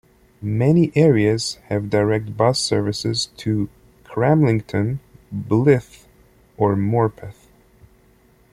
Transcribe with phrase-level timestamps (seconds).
[0.41, 3.69] Many areas have direct bus services to
[4.03, 4.97] Cramlington,
[5.31, 6.07] Blyth
[6.57, 7.45] or Morpeth.